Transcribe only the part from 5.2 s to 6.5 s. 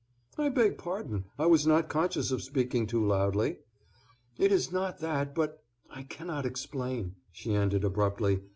but—I cannot